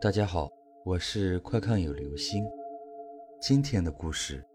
[0.00, 0.48] 大家好，
[0.84, 2.44] 我是快看有流星。
[3.40, 4.46] 今天的故事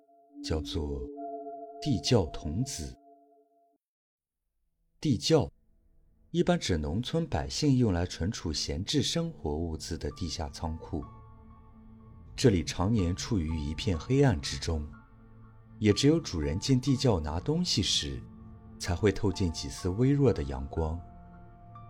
[0.42, 1.02] 叫做
[1.82, 2.86] 《地窖童子》。
[5.02, 5.52] 地窖
[6.32, 11.04] 一般指农村百姓用来存储闲置生活物资的地下仓库。
[12.38, 14.88] 这里常年处于一片黑暗之中，
[15.78, 18.18] 也只有主人进地窖拿东西时，
[18.80, 20.98] 才会透进几丝微弱的阳光。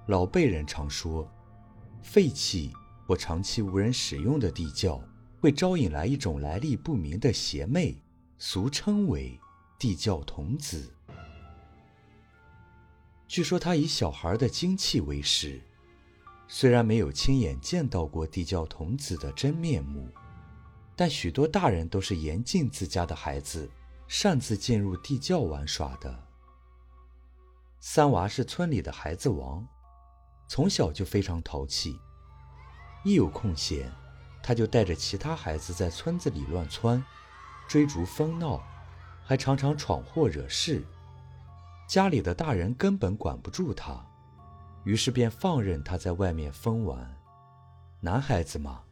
[0.07, 1.31] 老辈人常说，
[2.01, 2.73] 废弃
[3.05, 5.01] 或长期无人使用的地窖
[5.41, 7.95] 会招引来一种来历不明的邪魅，
[8.37, 9.39] 俗称为
[9.77, 10.93] “地窖童子”。
[13.27, 15.59] 据说他以小孩的精气为食，
[16.47, 20.07] 虽然没有亲眼见到过地窖童子的真面目，
[20.95, 23.69] 但许多大人都是严禁自家的孩子
[24.07, 26.27] 擅自进入地窖玩耍的。
[27.79, 29.67] 三娃是村里的孩子王。
[30.47, 31.97] 从小就非常淘气，
[33.03, 33.91] 一有空闲，
[34.41, 37.03] 他就带着其他孩子在村子里乱窜，
[37.67, 38.63] 追逐疯闹，
[39.23, 40.83] 还常常闯祸惹事。
[41.85, 44.05] 家里的大人根本管不住他，
[44.85, 47.13] 于是便放任他在外面疯玩。
[47.99, 48.83] 男孩子嘛，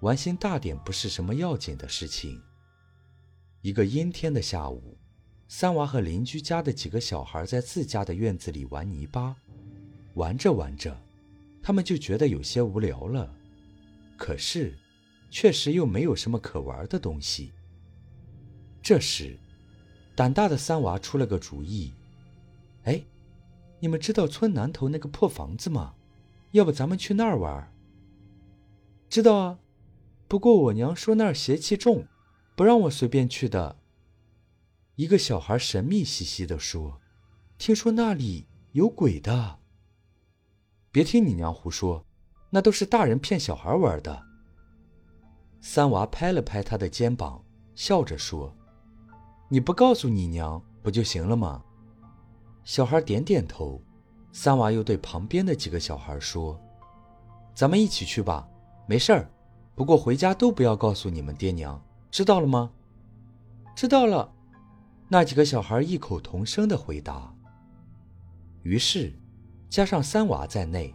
[0.00, 2.42] 玩心大点不是什么要紧的事情。
[3.62, 4.98] 一个阴天的下午，
[5.48, 9.34] 三娃和邻居家的几个小孩在自家的院子里玩泥巴。
[10.14, 10.96] 玩着玩着，
[11.62, 13.34] 他们就觉得有些无聊了。
[14.16, 14.78] 可是，
[15.30, 17.52] 确实又没有什么可玩的东西。
[18.82, 19.38] 这时，
[20.14, 21.92] 胆大的三娃出了个主意
[22.84, 23.04] ：“哎，
[23.80, 25.94] 你们知道村南头那个破房子吗？
[26.52, 27.72] 要不咱们去那儿玩
[29.10, 29.58] ？”“知道啊，
[30.28, 32.06] 不过我娘说那儿邪气重，
[32.54, 33.76] 不让我随便去的。”
[34.96, 37.00] 一个小孩神秘兮兮地说
[37.58, 39.58] ：“听说那里有鬼的。”
[40.92, 42.06] 别听你娘胡说，
[42.54, 44.22] 那都是大人骗小孩玩的。
[45.60, 47.42] 三娃拍了拍他的肩膀，
[47.74, 48.54] 笑着说
[49.50, 51.64] ：“你不告诉你娘不就行了吗？”
[52.62, 53.82] 小孩点点头。
[54.30, 56.56] 三娃又对旁边的几个小孩说
[57.56, 58.48] ：“咱们一起去吧，
[58.86, 59.28] 没事儿。
[59.74, 62.70] 不过回家都不要告诉你们爹娘，知道了吗
[63.74, 64.32] ？”“知道了。”
[65.10, 67.34] 那几个小孩异口同声的回答。
[68.62, 69.12] 于是。
[69.68, 70.94] 加上三娃在内，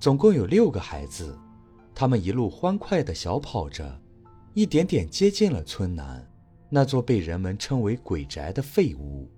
[0.00, 1.38] 总共有六个孩子。
[1.94, 4.00] 他们一路欢快地小跑着，
[4.54, 6.24] 一点点接近了村南
[6.70, 9.28] 那座被人们称为“鬼宅”的废屋。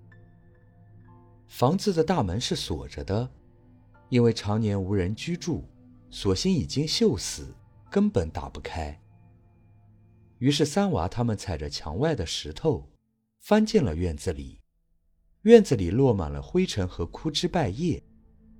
[1.48, 3.28] 房子的大门是锁着的，
[4.10, 5.64] 因为常年无人居住，
[6.10, 7.54] 锁芯已经锈死，
[7.90, 9.00] 根本打不开。
[10.38, 12.86] 于是三娃他们踩着墙外的石头，
[13.38, 14.60] 翻进了院子里。
[15.42, 18.02] 院子里落满了灰尘和枯枝败叶。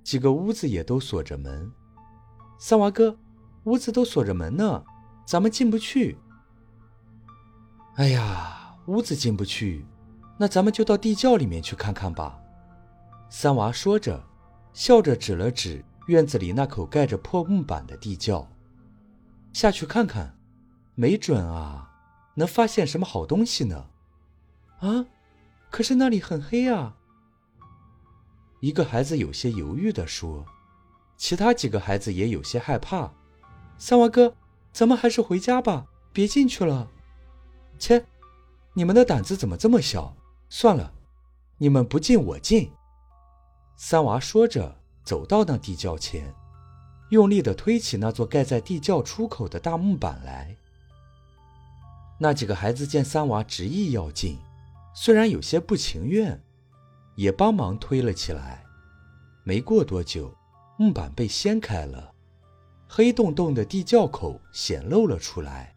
[0.03, 1.71] 几个屋子也都锁着门，
[2.63, 3.17] 三娃哥，
[3.63, 4.83] 屋子都锁着门呢，
[5.25, 6.19] 咱们进不去。
[7.95, 9.83] 哎呀，屋子进不去，
[10.37, 12.39] 那咱们就到地窖里面去看看吧。
[13.31, 14.23] 三娃说着，
[14.73, 18.47] 笑着指了指院子里那口盖着破木板的地窖，
[19.53, 20.37] 下去看看，
[20.93, 21.89] 没准啊，
[22.35, 23.87] 能发现什么好东西呢。
[24.81, 25.07] 啊，
[25.71, 26.95] 可是那里很黑啊。
[28.59, 30.45] 一个孩子有些犹豫地说
[31.21, 33.13] ：“其他几个孩子也有些害怕。”
[33.77, 34.35] 三娃哥，
[34.73, 36.89] 咱们还是回家吧，别进去了。
[37.77, 38.03] 切，
[38.73, 40.17] 你们的胆子怎么这么小？
[40.49, 40.91] 算了，
[41.59, 42.71] 你们不进我进。
[43.77, 46.33] 三娃说着，走到那地窖前，
[47.11, 50.57] 用力地推起那座盖在地窖出口的大木板来。
[52.17, 54.39] 那几个孩子见三娃执意要进，
[54.95, 56.41] 虽然有些不情愿。
[57.15, 58.63] 也帮忙推了起来。
[59.43, 60.33] 没过多久，
[60.81, 62.11] 木板被掀开了，
[62.87, 65.75] 黑洞洞的地窖口显露了出来。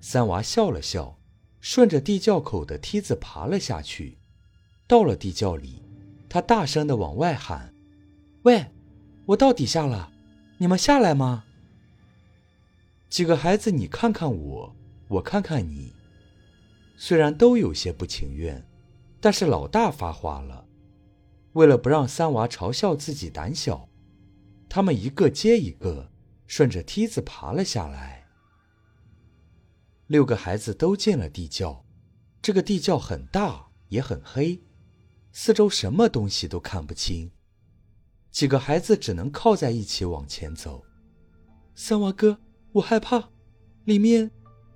[0.00, 1.14] 三娃笑了笑，
[1.60, 4.16] 顺着地窖口的梯子爬了下去。
[4.86, 5.82] 到了地窖里，
[6.26, 7.74] 他大声地往外喊
[8.44, 8.64] ：“喂，
[9.26, 10.10] 我到底下了，
[10.56, 11.44] 你们下来吗？”
[13.10, 14.74] 几个孩子，你看看我，
[15.08, 15.92] 我看看你，
[16.96, 18.66] 虽然都有些不情愿。
[19.20, 20.64] 但是老大发话了，
[21.52, 23.86] 为了不让三娃嘲笑自己胆小，
[24.70, 26.12] 他们一个接一个
[26.46, 28.28] 顺着梯子爬了下来。
[30.06, 31.84] 六个孩子都进了地窖，
[32.40, 34.62] 这个地窖很大也很黑，
[35.32, 37.32] 四周什么东西都看不清。
[38.30, 40.84] 几个孩子只能靠在一起往前走。
[41.74, 42.38] 三娃哥，
[42.70, 43.30] 我害怕，
[43.84, 44.30] 里面，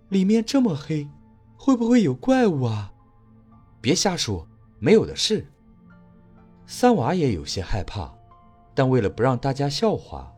[0.09, 1.09] 里面这么黑，
[1.57, 2.93] 会不会有怪物啊？
[3.81, 4.49] 别瞎说，
[4.81, 5.47] 没有的事。
[6.67, 8.14] 三娃也有些害怕，
[8.75, 10.35] 但为了不让大家笑话，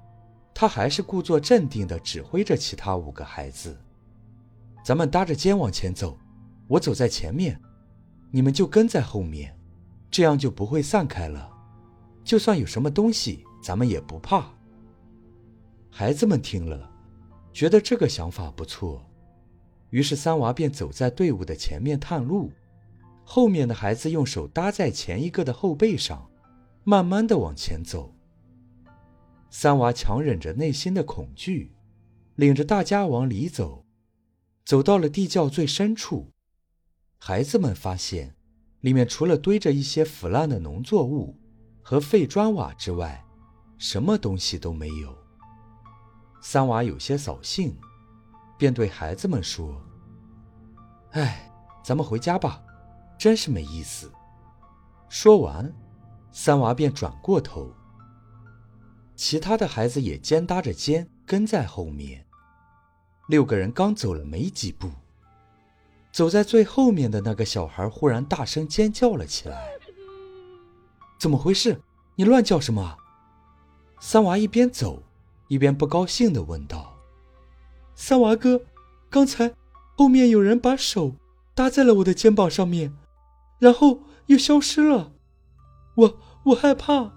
[0.53, 3.77] 他还是故作镇定地指挥着其他五个孩子
[4.85, 6.19] ：“咱们搭着肩往前走，
[6.69, 7.61] 我走在前面，
[8.31, 9.59] 你们就跟在后面，
[10.11, 11.51] 这样就不会散开了。
[12.25, 14.47] 就算有什么东西，咱们也不怕。”
[15.91, 16.91] 孩子们听了，
[17.53, 19.03] 觉得这个想法不错，
[19.91, 22.51] 于是三娃便走在队伍的前面探路，
[23.25, 26.29] 后面的孩子用手搭在前一个的后背上，
[26.85, 28.13] 慢慢的往前走。
[29.59, 31.73] 三娃强忍着内心的恐惧，
[32.35, 33.87] 领着大家往里走。
[34.67, 36.31] 走到了地窖最深处，
[37.17, 38.37] 孩子们发现，
[38.81, 41.41] 里面除了堆着一些腐烂的农作物
[41.81, 43.25] 和废砖瓦之外，
[43.79, 45.17] 什么东西都没有。
[46.43, 47.75] 三娃有些扫兴，
[48.59, 49.83] 便对孩子们说
[51.17, 51.51] ：“哎，
[51.83, 52.63] 咱们回家吧，
[53.19, 54.13] 真是没意思。”
[55.09, 55.73] 说完，
[56.31, 57.75] 三娃便转过头。
[59.17, 62.27] 其他的孩子也肩搭着肩跟在后面。
[63.29, 64.91] 六个人刚走了没几步，
[66.13, 69.71] 走在最后面的那个小孩忽然大声尖叫了起来。
[71.19, 71.81] 怎么回事？
[72.15, 72.99] 你乱叫什么？
[73.99, 75.03] 三娃一边走
[75.49, 76.97] 一边不高兴地问道
[77.97, 78.61] ：“三娃哥，
[79.09, 79.55] 刚才
[79.97, 81.15] 后面有人把手
[81.55, 82.95] 搭在了我的肩膀上面，
[83.59, 85.13] 然后又消失了，
[85.97, 87.13] 我我害怕。”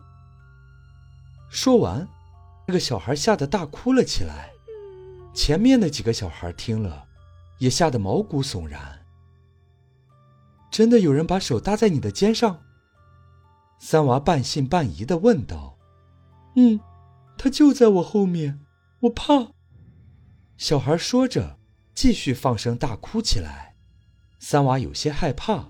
[1.50, 2.07] 说完，
[2.68, 4.51] 那个小孩吓得大哭了起来。
[5.34, 7.06] 前面的几个小孩听了，
[7.57, 9.06] 也吓得毛骨悚然。
[10.69, 12.62] 真的有人把手搭在你的肩上？
[13.80, 15.78] 三娃半信半疑的问道。
[16.56, 16.80] 嗯，
[17.38, 18.60] 他就在我后面，
[19.02, 19.52] 我怕。
[20.57, 21.57] 小孩说着，
[21.95, 23.75] 继续放声大哭起来。
[24.40, 25.69] 三娃有些害怕，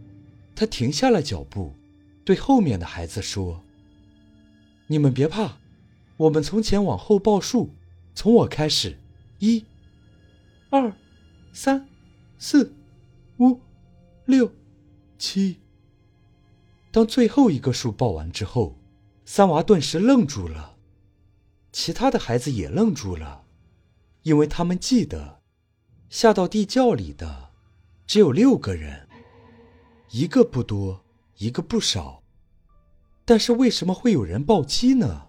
[0.55, 1.75] 他停下了脚步，
[2.25, 3.63] 对后面的孩子说
[4.87, 5.57] ：“你们别怕。”
[6.19, 7.73] 我们从前往后报数，
[8.13, 8.97] 从我开始，
[9.37, 9.63] 一、
[10.69, 10.93] 二、
[11.53, 11.87] 三、
[12.37, 12.73] 四、
[13.37, 13.57] 五、
[14.25, 14.51] 六、
[15.17, 15.61] 七。
[16.91, 18.75] 当最后一个数报完之后，
[19.23, 20.75] 三娃顿时愣住了，
[21.71, 23.45] 其他的孩子也愣住了，
[24.23, 25.39] 因为他们记得，
[26.09, 27.51] 下到地窖里的
[28.05, 29.07] 只有六个人，
[30.09, 31.05] 一个不多，
[31.37, 32.21] 一个不少，
[33.23, 35.28] 但是为什么会有人暴击呢？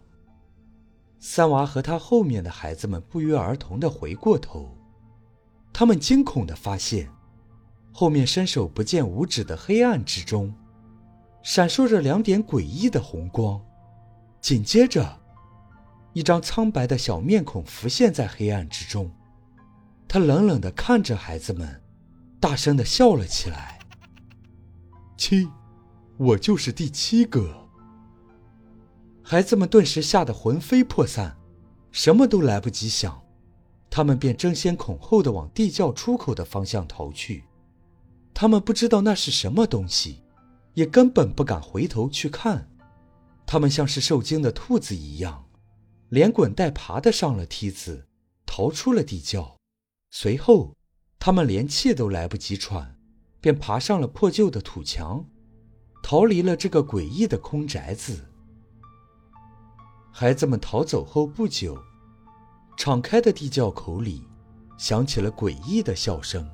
[1.22, 4.75] 三娃和他后面的孩子们不约而同的回过头，
[5.70, 7.11] 他们惊恐的发现，
[7.93, 10.55] 后面伸手不见五指的黑暗之中，
[11.43, 13.61] 闪烁着两点诡异的红光。
[14.40, 15.20] 紧接着，
[16.14, 19.11] 一张苍白的小面孔浮现在黑暗之中，
[20.08, 21.82] 他冷冷的看着孩子们，
[22.40, 23.78] 大声的笑了起来。
[25.19, 25.46] 七，
[26.17, 27.59] 我就是第七个。
[29.31, 31.38] 孩子们顿时吓得魂飞魄散，
[31.93, 33.23] 什么都来不及想，
[33.88, 37.44] 他们便争先恐后的往地窖出口的方向逃去。
[38.35, 40.25] 他们不知道那是什么东西，
[40.75, 42.69] 也根本不敢回头去看。
[43.47, 45.44] 他们像是受惊的兔子一样，
[46.09, 48.09] 连滚带爬的上了梯子，
[48.44, 49.56] 逃出了地窖。
[50.11, 50.75] 随后，
[51.21, 52.97] 他们连气都来不及喘，
[53.41, 55.25] 便爬上了破旧的土墙，
[56.03, 58.27] 逃离了这个诡异的空宅子。
[60.12, 61.82] 孩子们逃走后不久，
[62.76, 64.26] 敞开的地窖口里
[64.76, 66.48] 响起了诡异的笑声。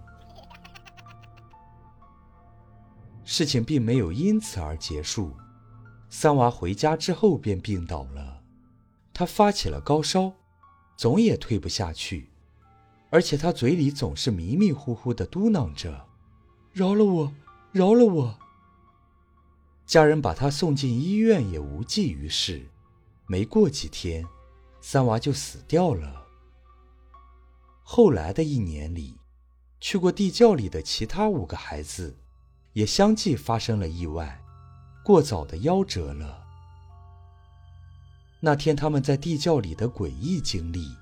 [3.25, 5.35] 事情并没有因此而结束。
[6.09, 8.41] 三娃回家之后便病倒了，
[9.13, 10.33] 他发起了高烧，
[10.97, 12.31] 总也退不下去，
[13.11, 16.07] 而且他嘴里总是迷迷糊糊的嘟囔着
[16.73, 17.33] ：“饶了我，
[17.73, 18.39] 饶了我。”
[19.85, 22.69] 家人把他送进医院也无济于事。
[23.29, 24.25] 没过几天，
[24.81, 26.27] 三娃就死掉了。
[27.83, 29.19] 后来的一年里，
[29.81, 32.17] 去过地窖里的其他五个孩子，
[32.73, 34.41] 也相继发生了意外，
[35.05, 36.45] 过早的夭折了。
[38.41, 40.95] 那天他们在地窖里的诡异经历，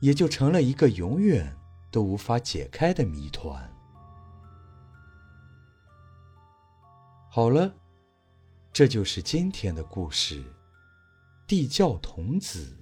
[0.00, 1.56] 也就成了一个永远
[1.90, 3.72] 都无法解开的谜团。
[7.30, 7.72] 好了，
[8.72, 10.42] 这就是今天的故事。
[11.52, 12.81] 地教童子。